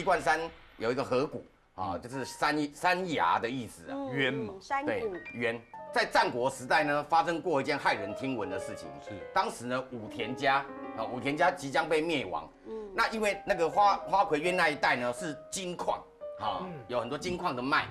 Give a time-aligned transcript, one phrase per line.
[0.00, 0.40] 鸡冠山
[0.78, 1.44] 有一个河谷
[1.74, 3.94] 啊，就是山山崖的意思啊。
[4.14, 4.54] 渊嘛，
[4.86, 5.60] 对山谷，渊
[5.92, 8.88] 在战国时代呢，发生过一件骇人听闻的事情。
[9.06, 9.10] 是。
[9.34, 10.64] 当时呢，武田家
[10.96, 12.50] 啊，武田家即将被灭亡。
[12.66, 12.72] 嗯。
[12.94, 16.02] 那因为那个花花魁渊那一带呢是金矿，
[16.40, 17.86] 啊，有很多金矿的卖，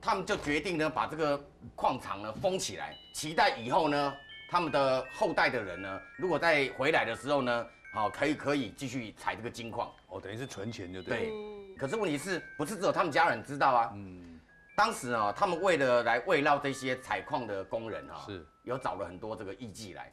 [0.00, 1.40] 他们就决定呢把这个
[1.76, 4.12] 矿场呢封起来，期待以后呢
[4.50, 9.90] 他们的后代的人呢，如果再回来的时候呢，好可以可以继续采这个金矿。
[10.08, 11.30] 哦，等于是存钱就对。
[11.30, 13.92] 对，可是问题是不是只有他们家人知道啊？
[13.94, 14.40] 嗯，
[14.76, 20.12] 当时啊，他们为了来慰劳这些采矿的工人啊，是有找了很多这个艺妓来。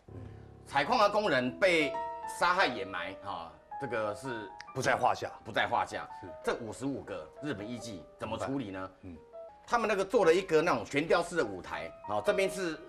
[0.68, 1.92] 采矿的工人被
[2.40, 5.32] 杀害掩埋啊，这个是不在话下。
[5.44, 6.28] 不在话下是。
[6.44, 8.92] 这五十五个日本艺妓怎么处理呢？
[9.02, 9.18] 嗯嗯，
[9.66, 12.80] 他们那个做了一个那种悬吊式的舞台，好，这边是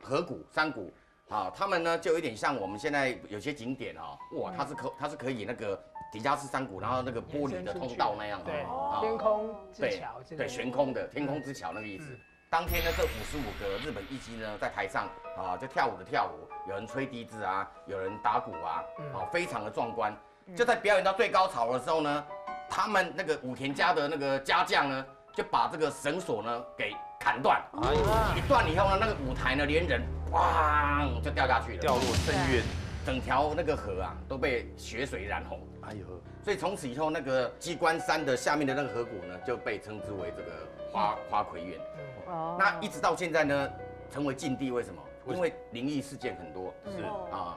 [0.00, 0.90] 河谷、山谷，
[1.30, 5.80] 啊，他们呢就有点像我们现在有些景点哦，哇，它是可它是可以那个
[6.12, 8.62] 底下是山谷，然后那个玻璃的通道那样，对。
[8.62, 12.18] 啊，天空之对桥之类的，对，悬空的天空之桥那个意思。
[12.50, 18.82] 当天呢，这五十五个日本艺妓呢，在台上啊，就跳舞的跳舞，有人吹笛子啊，有人打鼓啊，
[19.14, 20.12] 啊，非常的壮观。
[20.56, 22.26] 就在表演到最高潮的时候呢，
[22.68, 25.06] 他们那个武田家的那个家将呢，
[25.40, 28.00] 就把这个绳索呢给砍断，哎呦，
[28.36, 32.62] 一断以后呢，那个舞台呢，连人砰就掉下去了，掉落深渊。
[33.06, 35.66] 整条那个河啊都被血水染红。
[35.80, 36.04] 哎呦，
[36.44, 40.52] 所以从此以后，那个鸡冠山的下面的那个河谷呢，就被称之为这个
[40.92, 41.80] 花花魁园。
[42.26, 43.70] 哦那一直到现在呢，
[44.10, 45.00] 成为禁地，为什么？
[45.26, 47.56] 因为灵异事件很多是哦啊。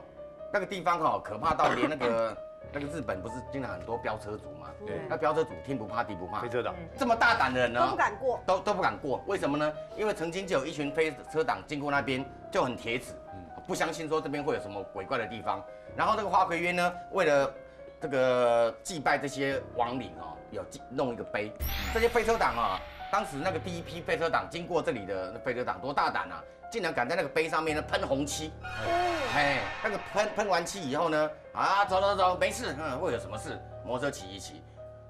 [0.50, 2.34] 那个地方哈、可怕到连那个
[2.74, 4.66] 那个日本不是经常很多飙车族嘛？
[4.84, 6.74] 对那飙车族天不怕地不怕飞，车党。
[6.98, 8.40] 这么大胆的人呢，都不敢过。
[8.44, 9.72] 都都不敢过，为什么呢？
[9.96, 13.12] 因为曾经就有一群飞车党经过那边，就很铁齿，
[13.66, 15.64] 不相信说这边会有什么鬼怪的地方。
[15.96, 17.54] 然后这个花魁渊呢，为了
[18.00, 21.52] 这个祭拜这些亡灵哦，有弄一个碑。
[21.92, 22.80] 这些飞车党啊，
[23.12, 26.42] 当时那个第一批飞车党经过这里的那飞车党多大胆啊，
[26.74, 28.50] 竟然敢在那个碑上面呢喷红漆。
[29.36, 33.56] 哎，那个喷喷完漆以后呢，啊，走走走，没事，嗯，会有什么事？
[33.84, 34.60] 摩托车骑一骑，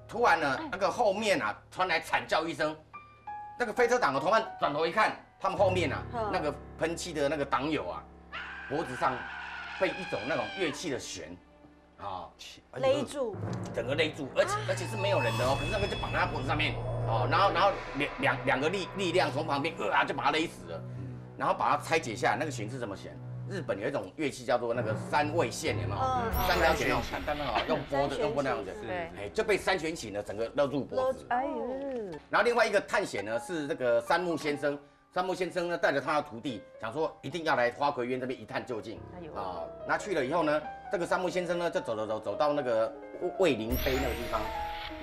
[0.07, 2.77] 突然呢，那个后面啊传来惨叫一声，
[3.57, 8.03] 那个飞车党的同伴转头一看，他们后面啊嗯那个喷漆的那个党友啊，
[8.69, 9.17] 脖子上
[9.79, 11.35] 被一种那种乐器的弦
[11.97, 12.29] 啊
[12.73, 13.35] 勒住，
[13.73, 16.75] 整个勒住，而且而且是没有人的哦，可是那个就绑在他脖子上面
[17.07, 20.81] 哦，然后然后两两两个力力量从旁边啊就把他勒死了，
[21.37, 23.17] 然后把它拆解下来，那个弦是怎么弦？
[23.47, 26.01] 日本有一种乐器叫做那个三味线，有没有？
[26.01, 31.23] 嗯三条弦那种，单单的哦，用拨的，用拨那样子，对哎，就被三弦琴呢，整个勒住脖子。
[31.29, 34.75] 哎呦，然后另外一个探险呢是这个三木先生，
[35.13, 38.97] 三木先生呢带着他的徒弟，想说一定要来花魁院这边一探究竟。
[39.35, 40.59] 啊，那去了以后呢，
[40.91, 42.91] 这个三木先生呢就走走走走到那个
[43.37, 44.41] 卫灵碑那个地方，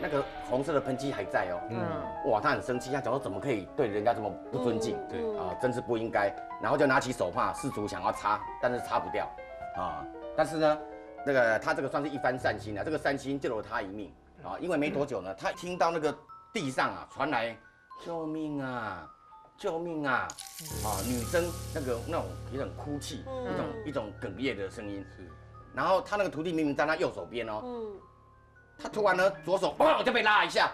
[0.00, 1.60] 那个红色的喷漆还在哦。
[1.70, 4.96] 嗯，哇，他很生气，他讲说怎么可以对人家这么不尊敬？
[5.08, 6.34] 对啊，真是不应该。
[6.60, 9.28] 然后就拿起手帕试图想要擦，但是擦不掉
[9.76, 10.04] 啊。
[10.36, 10.78] 但是呢，
[11.26, 14.12] 那个他这个算是一番善心啊，这个善心救了他一命
[14.42, 14.56] 啊。
[14.60, 16.14] 因为没多久呢，他听到那个
[16.52, 17.56] 地上啊传来
[18.04, 19.08] 救命啊，
[19.56, 20.28] 救命啊
[20.84, 21.44] 啊，女生
[21.74, 25.04] 那个那种一种哭泣，一种一种哽咽的声音。
[25.16, 25.28] 是
[25.74, 27.92] 然后他那个徒弟明明在他右手边哦，嗯，
[28.82, 30.72] 他突然呢左手砰就被拉一下，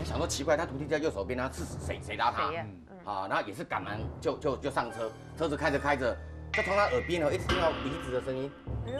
[0.00, 2.44] 我想说奇怪，他徒弟在右手边，他是谁谁拉他？
[3.04, 6.16] 啊，然后也是赶忙就就就上车，车子开着开着，
[6.52, 8.48] 就从他耳边呢一直听到笛子的声音。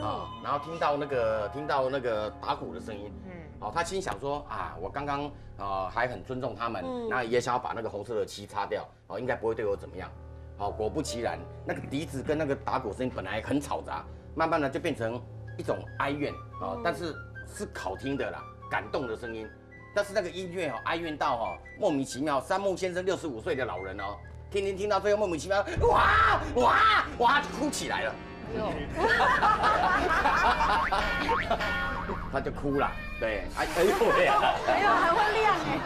[0.01, 3.31] 啊，然后听到那个听到那个打鼓的声音，嗯，
[3.61, 7.07] 哦，他心想说啊，我刚刚啊还很尊重他们，嗯。
[7.09, 10.09] 那也想要把那个红色的漆擦掉，哦，应该不会对我怎么样。
[10.57, 14.03] 好，果不其然，那个笛子跟那个打鼓声音本来很嘈杂，
[14.35, 15.21] 慢慢的就变成
[15.57, 17.15] 一种哀怨啊，但是
[17.53, 19.47] 是好听的啦，感动的声音。
[19.95, 24.17] 但是那个音乐哦，哀怨到哦，莫名其妙，三木先生六十五岁的老人哦，
[24.49, 28.15] 天天听到最后莫名其妙，哇哇哇就哭起来了。
[32.31, 35.79] 他就哭了，对，哎哎呦喂啊，哎呦，还会亮哎，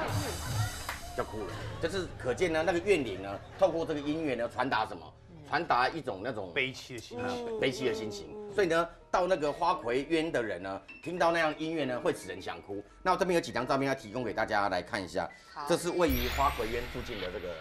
[1.15, 5.03] 就哭了，就是可见呢，那个怨灵呢，透过这个音乐呢，传达什么？
[5.47, 7.59] 传达一种那种悲戚的心呃情。
[7.59, 8.36] 悲戚的心情。
[8.53, 12.83] 所以呢，到那个花魁渊的人呢，听到那样音乐呢，会使人想哭。
[13.01, 15.30] 那我这边有几张照片要提供给大家来看一下，
[15.68, 17.56] 这是位于花魁渊附近的这个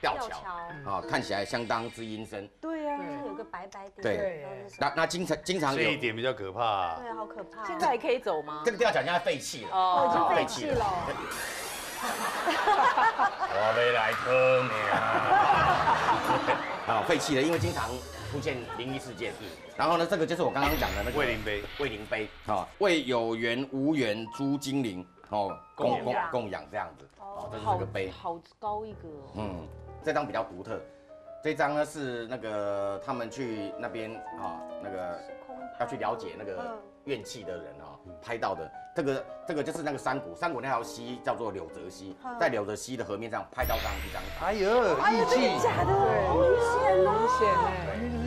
[0.00, 2.48] 吊桥吊桥，啊，看起来相当之阴森。
[2.60, 4.46] 对呀，有个白白点，对
[4.78, 6.96] 那那经常经常有这一点比较可怕。
[6.96, 7.64] 对，好可怕。
[7.66, 8.70] 现在还可以走吗这？
[8.70, 10.86] 个吊桥现在废弃了，哦已经啊废弃了。
[13.54, 14.72] 我没来特命
[16.88, 17.90] 啊，废弃了，因为经常
[18.32, 19.32] 出现灵异事件。
[19.76, 29.32] 然后呢，这个就是我刚刚讲的那个卫灵碑，卫灵碑啊，为有缘无缘诸精灵哦供供供养这样子，哦，这是好这个碑，好高一个哦。
[29.36, 29.68] 嗯，
[30.02, 30.80] 这张比较独特，
[31.44, 35.20] 这张呢是那个他们去那边啊那个
[35.78, 36.78] 要去了解那个嗯。
[37.06, 38.70] 怨气的人啊、拍到的。
[38.94, 42.36] 这个这个就是那个山谷，山谷那条溪叫做柳泽溪，嗯。
[42.38, 44.70] 在柳泽溪的河面上拍到这样一张，哎呦，
[45.28, 45.92] 真的，假的，
[46.28, 47.26] 好明显明哦。
[47.40, 48.21] 显哎。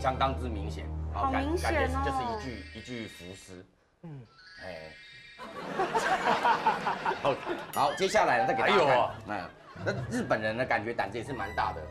[0.00, 3.64] 相当之明显，啊好明显感觉哦就是一句一句浮尸。
[4.02, 4.20] 嗯，
[4.62, 4.92] 哎，
[7.22, 7.34] 好，
[7.74, 9.48] 好，接下来呢再给大家看还有啊，那
[9.84, 11.82] 那日本人呢感觉胆子也是蛮大的。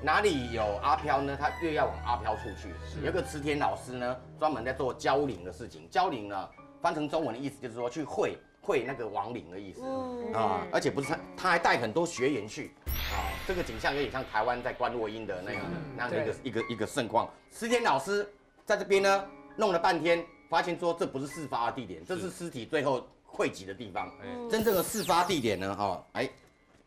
[0.00, 1.36] 哪里有阿飘呢？
[1.36, 2.72] 他越要往阿飘处去。
[3.02, 5.90] 有一个池田老师呢，专门在做交灵的事情。
[5.90, 6.48] 交灵呢，
[6.80, 9.82] 翻成中文的意思就是说去会会那个亡灵的意思。
[9.84, 12.87] 嗯，啊，而且不是他，他还带很多学员去啊，
[13.48, 15.58] 这个景象有点像台湾在观落音的那个
[15.96, 17.26] 那样的一个一个一个盛况。
[17.50, 18.28] 石田老师
[18.66, 19.24] 在这边呢
[19.56, 24.06] 弄了半天，发现说这不是事发的地点，这是尸体最后汇集的地方。
[24.20, 26.28] 哎真正的事发地点呢，哈，哎，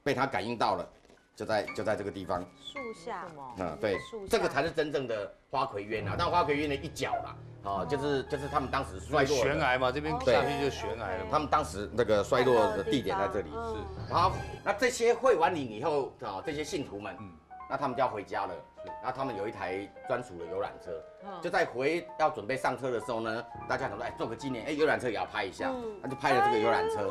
[0.04, 0.88] 被他感应到了，
[1.36, 2.46] 就在就在这个地方。
[2.63, 3.66] 树下什，么？
[3.66, 3.98] 啊，对
[4.30, 11.30] 这个才是真正的花魁院啊，但花魁院的一角啦，啊，就是就是他们当时衰落悬崖嘛，这边对下去就是悬崖了嘛。
[11.31, 13.50] 他们当时那个衰落的地点在这里。
[13.52, 13.75] 是
[14.10, 14.31] 然后，
[14.63, 17.16] 那这些会完礼以后啊，这些信徒们，
[17.69, 18.54] 那他们就要回家了。
[19.04, 20.92] 然后他们有一台专属的游览车，
[21.40, 27.08] 就在回要准备上车的时候呢，大家想说，哎，做个纪念，哎，游览车也要拍一下嗯，那就拍了这个游览车，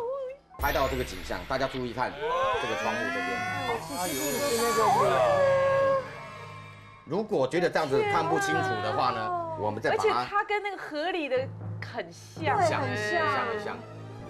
[0.58, 2.12] 拍到这个景象，大家注意看
[2.60, 3.28] 这个窗户这边。
[3.28, 3.94] 哎是
[4.58, 4.82] 那个
[7.04, 11.36] 如果觉得这样子看不清楚的话呢，我们再而且把它它跟那个河里的
[11.94, 13.76] 很像，对像很像像很像。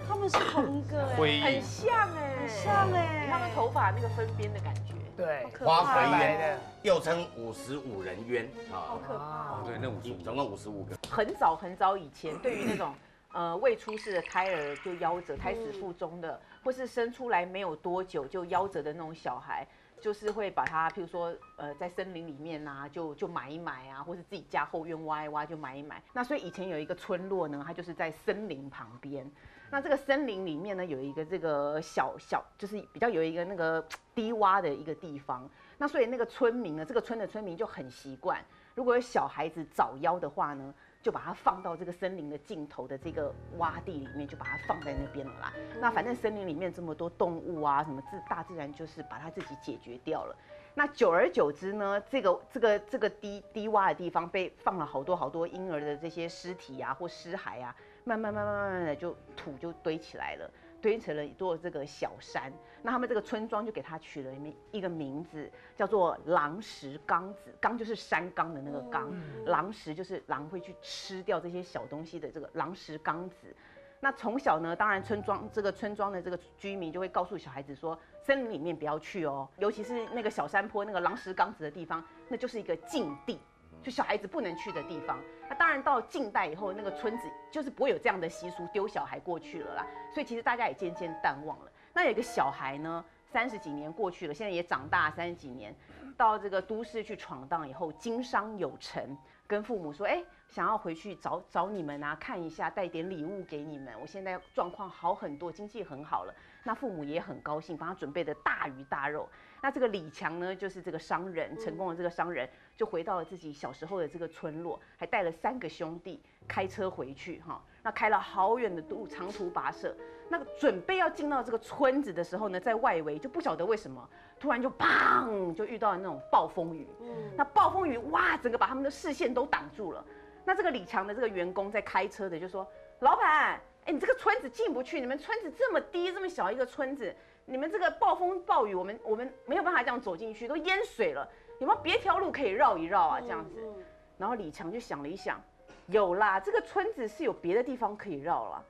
[0.08, 9.62] 他们是同一个 哎，很，像哎，很像哎，他们头发那个分边的感觉，对，可花怕魁渊白的，又称五十五人冤啊，好可怕哦。
[9.64, 10.96] 对，那五十五总共五十五个。
[11.08, 12.92] 很早很早以前，对于那种
[13.32, 19.64] 呃未出世的胎儿就夭折、胎死腹中的，或是生出来没有多久就夭折的那种小孩，
[20.00, 26.02] 就是会把它，譬如说呃在森林里面呐、就就埋一埋啊，或是自己家后院挖一挖就埋一埋。
[26.12, 29.30] 那所以以前有一个村落呢，它就是在森林旁边。
[29.70, 35.48] 那这个森林里面呢，有一个这个小小，就是比较有一个那个低洼的一个地方。
[35.78, 38.44] 那所以那个村民呢，这个村的村民就很习惯，
[38.74, 45.52] 如果有小孩子早夭的话呢，就把它放到这个森林的尽头的这个洼地里面，就把它放在那边了啦。
[45.80, 50.36] 那反正森林里面这么多动物啊，什么自大自然就是把它自己解决掉了。
[50.74, 57.74] 那久而久之呢，这个这个这个低低洼的地方被放了好多好多婴儿的这些尸体啊或尸骸啊，
[58.04, 60.50] 慢慢慢慢慢慢的就土就堆起来了，
[60.80, 62.52] 堆成了一座这个小山。
[62.82, 67.54] 那他们这个村庄就给它取了名一个名字，叫做狼食缸子。
[67.60, 69.12] 缸就是山缸的那个缸，
[69.44, 73.54] 狼食就是狼会去吃掉这些小东西的这个狼食缸子。
[74.02, 83.38] 那从小呢，当然村庄这个村庄的这个居民就会告诉小孩子说，森林里面不要去哦，尤其是那个小山坡那个狼食缸子的地方，那就是一个禁地，
[83.82, 85.18] 就小孩子不能去的地方。
[85.48, 91.72] 那当然到近代以后，那个村子就是不会有这样的习俗丢小孩过去了啦，所以其实大家也渐渐淡忘了。
[91.92, 95.74] 那有一个小孩呢，三十几年过去了，现在也长大三十几年，
[96.16, 99.16] 到这个都市去闯荡以后，经商有成，
[99.46, 103.92] 跟父母说，哎，想要回去找找你们啊，看一下，带点礼物给你们。
[104.00, 106.34] 我现在状况好很多，经济很好了。
[106.62, 109.28] 那父母也很高兴，帮他准备的大鱼大肉。
[109.62, 117.62] 那这个李强呢，就是这个商人，成功的这个商人，就回到了自己小时候的这个村落，还带了三个兄弟开车回去哈。
[117.82, 119.94] 那开了好远的路，长途跋涉。
[120.28, 126.86] 那个准备要进到这个村子的时候呢，在外围就不晓得为什么，突然就砰，就遇到了那种暴风雨。
[127.00, 130.04] 嗯，那暴风雨哇，整个把他们的视线都挡住了。
[130.44, 132.66] 那这个李强的这个员工在开车的就说
[133.00, 137.14] ：“老板，哎，你这个村子进不去，你们村子这么低，这么小一个村子，
[137.50, 141.28] 你们这个暴风暴雨，我们我们没有办法这样走进去，都淹水了。
[141.58, 143.20] 有没有别条路可以绕一绕啊？
[143.20, 143.60] 这样子。
[143.60, 143.84] 嗯
[144.16, 145.40] 然后李强就想了一想，
[145.86, 148.62] 有啦，这个村子是有别的地方可以绕啦。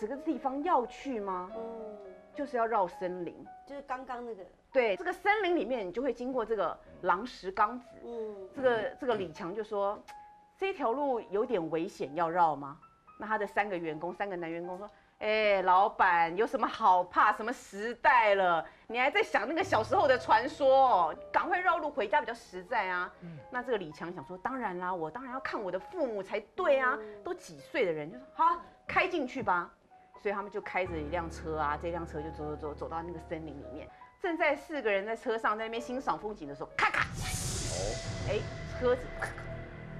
[0.00, 1.52] 这个地方要去吗？
[1.54, 1.96] 嗯，
[2.34, 3.36] 就是要绕森林。
[3.66, 7.86] 就是刚刚那个，对，这个森林里面，你就会经过这个狼石缸子。
[8.02, 10.02] 嗯，这个这个李强就说，
[10.56, 12.78] 这条路有点危险，要绕吗？
[13.20, 17.32] 那他的三个员工，三个男员工说，哎，老板有什么好怕？
[17.32, 21.16] 什么时代了，你还在想那个小时候的传说哦？
[21.32, 23.10] 赶快绕路回家比较实在啊。
[23.20, 29.70] 嗯那这个李强想说，当然啦，我当然要看我的父母才对啊，都几岁的人，就说好啊，开进去吧。
[30.20, 33.88] 所以他们就开着一辆车啊，这辆车就走走走走到那个森林里面。
[34.20, 37.06] 正在四个人在车上在那边欣赏风景的时候，咔咔，
[38.28, 38.40] 哎，
[38.80, 39.43] 车子咔咔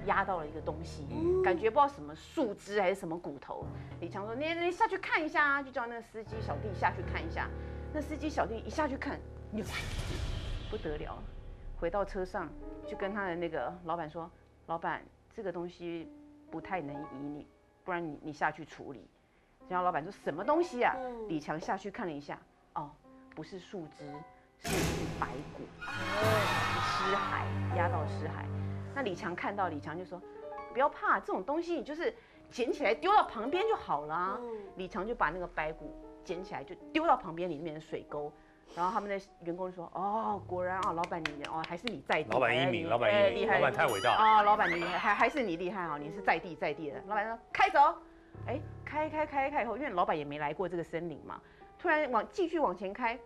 [0.05, 1.05] 压到了一个东西，
[1.43, 3.65] 感觉不知道什么树枝还是什么骨头。
[3.99, 7.49] 李强说：“你你下去看一下啊！”就叫那个司机小弟下去看一下。
[7.93, 9.19] 那司机小弟一下去看，
[9.53, 9.63] 哟，
[10.69, 11.17] 不得了！
[11.77, 12.49] 回到车上
[12.85, 14.29] 就跟他的那个老板说
[14.67, 15.01] ：“老板，
[15.33, 16.11] 这个东西
[16.49, 17.47] 不太能移你，
[17.83, 19.09] 不然你你下去处理。”
[19.67, 20.95] 然后老板说什么东西啊？
[21.27, 22.39] 李强下去看了一下，
[22.73, 22.91] 哦，
[23.33, 24.05] 不是树枝，
[24.59, 24.69] 是
[25.19, 28.64] 白骨，尸骸压到尸骸。
[28.95, 30.19] 那李强看到李强就说
[30.71, 32.13] ：“不要怕，这种东西你就是
[32.49, 34.39] 捡起来丢到旁边就好了。”
[34.77, 38.31] 李强就把那个白骨捡起来就丢到旁边里面的水沟。
[38.75, 44.41] 然后他们的员工说：“哦，果然啊，老板你哦还是你在地，老板英明，老板英明，老板太伟大啊！
[44.41, 45.97] 老板你还还是你厉害啊！
[46.01, 47.79] 你是在地在地的。”老板说：“开走。”
[48.47, 51.39] 哎，开开开开以后，因为老板也没来过这个森林嘛，
[51.77, 53.17] 突然往继续往前开，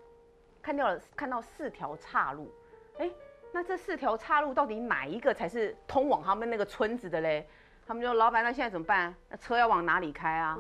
[0.62, 2.52] 看到了看到四条岔路，
[3.00, 3.10] 哎，
[3.52, 7.48] 那这四条岔路到底哪一个才是通往他们那个村子的嘞？
[7.88, 9.14] 他们就老板，那现在怎么办？
[9.30, 10.56] 那车要往哪里开啊？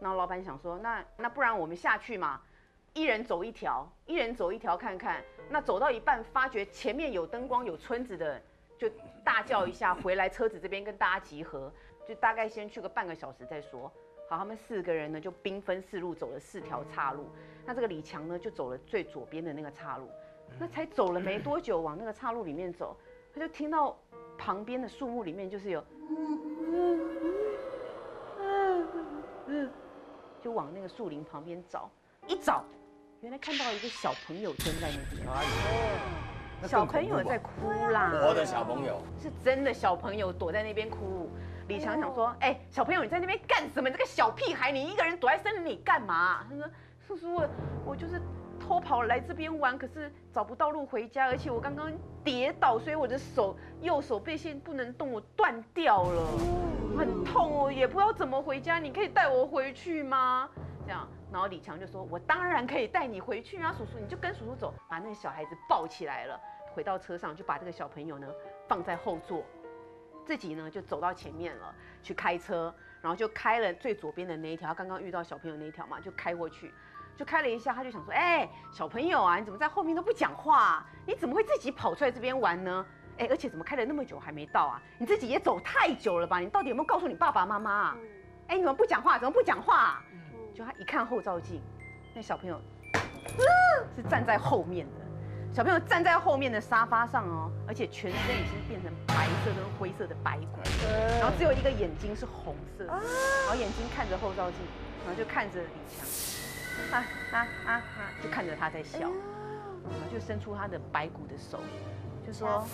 [0.00, 2.40] 然后老板想说，那那不然我们下去嘛，
[2.94, 5.22] 一人走一条，一人走一条看看。
[5.50, 8.40] 那走到一半，发觉前面有灯光有村子的，
[8.78, 8.88] 就
[9.22, 11.70] 大叫一下，回来车子这边跟大家集合。
[12.08, 13.92] 就大概先去个半个小时再说。
[14.28, 17.28] 好，他们四个人呢就兵分四路走了四条岔路。
[17.66, 20.10] 那这个李强呢就走了最左边的那个岔路。
[20.58, 22.96] 那才走了没多久，往那个岔路里面走，
[23.34, 23.96] 他就听到
[24.36, 25.84] 旁边的树木里面就是有，
[30.42, 31.90] 就往那个树林旁边找。
[32.26, 32.64] 一找，
[33.20, 35.26] 原来看到一个小朋友蹲在那边。
[36.68, 38.10] 小朋友在哭啦。
[38.22, 39.02] 活的小朋友。
[39.18, 41.30] 是真的小朋友躲在那边哭。
[41.68, 43.88] 李强想说：“哎，小朋友，你在那边干什么？
[43.88, 46.64] 你这个小屁孩，你一个人躲在森林里干嘛？”他说
[47.06, 47.48] ：“叔叔，我
[47.86, 48.20] 我就是
[48.70, 51.90] 偷跑来这边玩，可是找不到路回家，而且我刚刚
[52.22, 56.22] 跌倒，所以我的手右手背线不能动，我断掉了，
[56.96, 58.78] 很痛哦，也不知道怎么回家。
[58.78, 60.48] 你可以带我回去吗？”
[60.86, 66.40] 这样，然后李强就说：“我当然可以带你回去啊，叔叔，你就跟叔叔走，把那个小孩子抱起来了，
[66.72, 68.28] 回到车上就把这个小朋友呢
[68.68, 69.42] 放在后座。”
[70.24, 71.74] 自己呢就走到前面了，
[72.04, 72.72] 去开车，
[73.02, 76.72] 然后就开了最左边的那一条，刚刚遇到小朋友那一条嘛，就开过去，
[77.16, 80.84] 就开了一下，他就想说，哎，小朋友啊，你怎么在后面都不讲话？
[81.06, 82.84] 你怎么会自己跑出来这边玩呢？
[83.18, 84.80] 哎，而且怎么开了那么久还没到啊？
[84.98, 86.38] 你自己也走太久了吧？
[86.38, 87.70] 你到底有没有告诉你爸爸妈妈？
[87.70, 87.96] 啊？
[88.48, 90.02] 哎，你怎么不讲话，怎么不讲话？
[90.54, 91.62] 就他一看后照镜，
[92.14, 92.60] 那小朋友
[93.94, 95.00] 是站在后面的。
[95.52, 100.60] 小朋友站在后面的沙发上哦，而且全身已经变成白色跟灰色的白骨，
[101.18, 104.60] 然后只有一个眼睛是红色，然后眼睛看着后照镜，
[105.04, 106.06] 然后就看着李强，
[106.92, 107.82] 啊啊啊啊，
[108.22, 111.60] 就看着他在笑，然后就伸出他的白骨的手，
[112.26, 112.66] 就说：“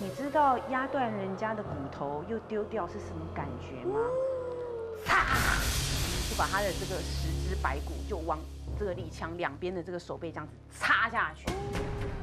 [0.00, 3.98] 你知道压断人家的骨头又丢掉是什么感觉吗？”
[5.04, 5.24] 擦，
[6.30, 8.38] 就把他的这个十只白骨就往。
[8.76, 11.46] 这个李强两边的这个手背这样子插下去，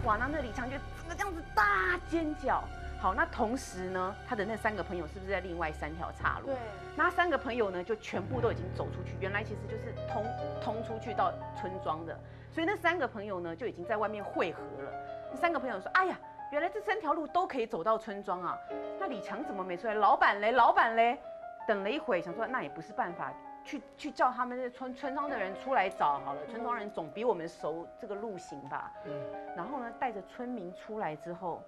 [0.03, 0.17] 哇！
[0.17, 2.61] 那那李强就整个这样子大尖叫。
[3.01, 6.45] 好，那同时呢，他的那三个朋友是不是在另外三条岔路？
[6.45, 6.55] 对。
[6.95, 9.15] 那三个朋友呢，就全部都已经走出去。
[9.19, 10.23] 原来其实就是通
[10.61, 12.15] 通出去到村庄的，
[12.51, 14.91] 所以那三个朋友呢就已经在外面汇合了。
[15.31, 16.19] 那三个朋友说：“哎呀，
[16.51, 18.55] 原来这三条路都可以走到村庄啊！
[18.99, 19.95] 那李强怎么没出来？
[19.95, 21.19] 老板嘞，老板嘞？
[21.67, 23.33] 等了一会，想说那也不是办法。”
[23.65, 28.91] 去去叫他们这村村庄的人出来找好了，村庄人总比我们熟这个路行吧。
[29.05, 29.13] 嗯。
[29.57, 31.63] 然后呢，带着村民出来之后，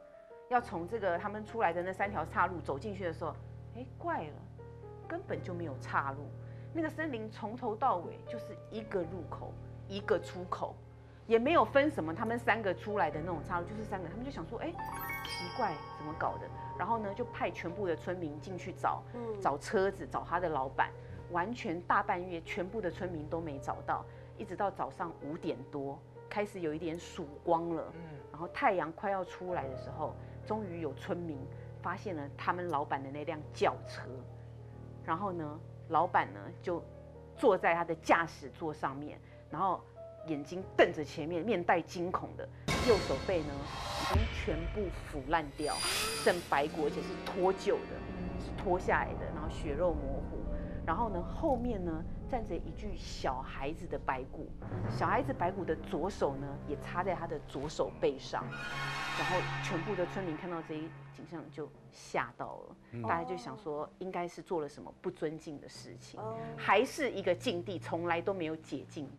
[0.50, 3.34] 要从这个他们出来的那三条岔路走进去的时候，
[3.76, 4.34] 哎，怪了，
[5.08, 6.20] 根本就没有岔路。
[6.74, 9.54] 那个森林从头到尾就是一个入口，
[9.88, 10.76] 一个出口，
[11.28, 14.08] 也没有分什么他们三个出来的那种岔路，就是三个。
[14.10, 14.72] 他们就想说，哎，
[15.26, 16.48] 奇怪，怎么搞的？
[16.78, 19.04] 然后呢，就派全部的村民进去找，
[19.40, 20.90] 找车子，找他的老板。
[21.32, 24.06] 完全大半夜，全部的村民都没找到，
[24.38, 25.98] 一直到早上五点多，
[26.30, 27.92] 开始有一点曙光了。
[27.96, 30.14] 嗯，然后太阳快要出来的时候，
[30.46, 31.38] 终于有村民
[31.82, 34.02] 发现了他们老板的那辆轿车。
[35.06, 35.60] 然后呢，
[35.90, 36.82] 老板呢就
[37.36, 39.20] 坐在他的驾驶座上面，
[39.50, 39.82] 然后
[40.28, 42.48] 眼睛瞪着前面，面带惊恐的，
[42.88, 43.54] 右手背呢
[44.02, 45.76] 已经全部腐烂掉，
[46.24, 48.12] 剩白骨，而且是脱臼的，
[48.44, 50.38] 是脱下来的，然后血肉模糊。
[50.86, 54.50] 然后呢，后面呢站着一具小孩子的白骨，
[54.90, 58.44] 小孩子白骨的左手呢也插在他的左手背上，
[59.18, 66.20] 然后全部的村民看到这一景象就吓到了，大家就想说应该是做了什么不尊敬的事情，
[66.58, 69.10] 还是一个禁地，从来都没有解禁。